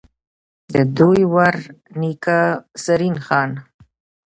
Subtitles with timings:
[0.73, 1.55] ددوي ور
[1.99, 2.39] نيکۀ،
[2.83, 3.51] زرين خان،